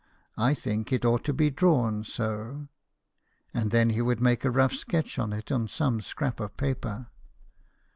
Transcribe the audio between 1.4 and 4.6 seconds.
drawn so;" and then he would make a